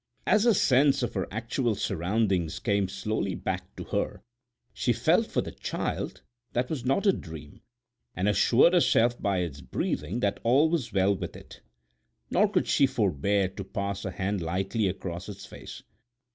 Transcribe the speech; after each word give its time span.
As 0.25 0.47
a 0.47 0.55
sense 0.55 1.03
of 1.03 1.13
her 1.13 1.27
actual 1.29 1.75
surroundings 1.75 2.57
came 2.57 2.87
slowly 2.89 3.35
back 3.35 3.75
to 3.75 3.83
her 3.83 4.23
she 4.73 4.93
felt 4.93 5.27
for 5.27 5.41
the 5.41 5.51
child 5.51 6.21
that 6.53 6.71
was 6.71 6.83
not 6.83 7.05
a 7.05 7.13
dream, 7.13 7.61
and 8.15 8.27
assured 8.27 8.73
herself 8.73 9.21
by 9.21 9.41
its 9.41 9.61
breathing 9.61 10.19
that 10.21 10.39
all 10.41 10.71
was 10.71 10.91
well 10.91 11.15
with 11.15 11.35
it; 11.35 11.61
nor 12.31 12.49
could 12.49 12.65
she 12.65 12.87
forbear 12.87 13.47
to 13.49 13.63
pass 13.63 14.03
a 14.03 14.09
hand 14.09 14.41
lightly 14.41 14.87
across 14.87 15.29
its 15.29 15.45
face. 15.45 15.83